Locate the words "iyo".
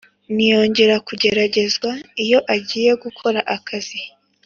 2.23-2.39